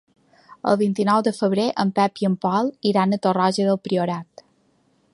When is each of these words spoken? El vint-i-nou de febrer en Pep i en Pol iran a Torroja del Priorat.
El 0.71 0.79
vint-i-nou 0.81 1.19
de 1.27 1.33
febrer 1.41 1.67
en 1.85 1.93
Pep 1.99 2.19
i 2.23 2.31
en 2.31 2.39
Pol 2.47 2.73
iran 2.93 3.17
a 3.19 3.23
Torroja 3.27 3.69
del 3.71 3.83
Priorat. 3.89 4.49